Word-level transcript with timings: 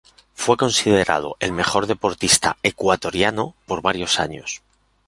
Fue 0.33 0.57
considerado 0.57 1.37
el 1.39 1.51
mejor 1.51 1.85
deportista 1.85 2.57
ecuatoriano 2.63 3.53
por 3.67 3.83
varios 3.83 4.19
años. 4.19 4.63